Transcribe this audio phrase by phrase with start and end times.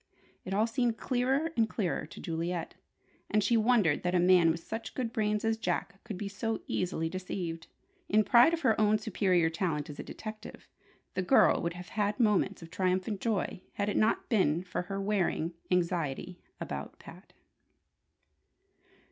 [0.45, 2.73] It all seemed clearer and clearer to Juliet,
[3.29, 6.59] and she wondered that a man with such good brains as Jack's could be so
[6.65, 7.67] easily deceived.
[8.09, 10.67] In pride of her own superior talent as a detective,
[11.13, 14.99] the girl would have had moments of triumphant joy had it not been for her
[14.99, 17.33] wearing anxiety about Pat.